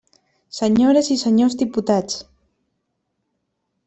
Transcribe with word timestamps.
Senyores 0.59 1.09
i 1.15 1.17
senyors 1.23 1.55
diputats. 1.63 2.17